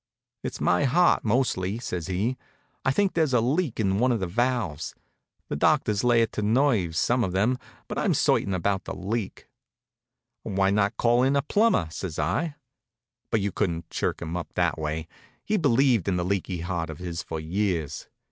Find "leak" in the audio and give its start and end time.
3.39-3.79, 8.95-9.47